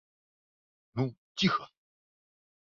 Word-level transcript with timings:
-Ну, 0.95 1.05
цiха! 1.37 1.65